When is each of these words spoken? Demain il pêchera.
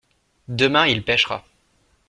Demain 0.47 0.87
il 0.87 1.05
pêchera. 1.05 1.45